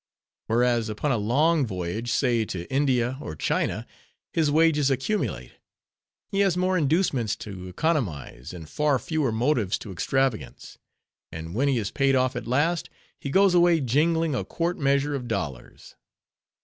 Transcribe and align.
Whereas, 0.47 0.89
upon 0.89 1.11
a 1.11 1.17
long 1.19 1.63
voyage, 1.67 2.11
say 2.11 2.43
to 2.45 2.67
India 2.73 3.19
or 3.21 3.35
China, 3.35 3.85
his 4.33 4.49
wages 4.49 4.89
accumulate; 4.89 5.51
he 6.27 6.39
has 6.39 6.57
more 6.57 6.75
inducements 6.75 7.35
to 7.35 7.67
economize, 7.67 8.51
and 8.51 8.67
far 8.67 8.97
fewer 8.97 9.31
motives 9.31 9.77
to 9.77 9.91
extravagance; 9.91 10.79
and 11.31 11.53
when 11.53 11.67
he 11.67 11.77
is 11.77 11.91
paid 11.91 12.15
off 12.15 12.35
at 12.35 12.47
last, 12.47 12.89
he 13.19 13.29
goes 13.29 13.53
away 13.53 13.79
jingling 13.79 14.33
a 14.33 14.43
quart 14.43 14.79
measure 14.79 15.13
of 15.13 15.27
dollars. 15.27 15.95